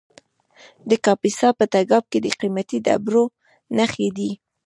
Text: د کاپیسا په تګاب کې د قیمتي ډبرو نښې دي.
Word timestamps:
د 0.89 0.91
کاپیسا 1.05 1.49
په 1.59 1.65
تګاب 1.73 2.03
کې 2.11 2.19
د 2.21 2.27
قیمتي 2.39 2.77
ډبرو 2.85 3.23
نښې 3.77 4.09
دي. 4.17 4.31